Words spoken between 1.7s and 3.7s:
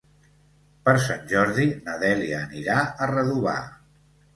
na Dèlia anirà a Redovà.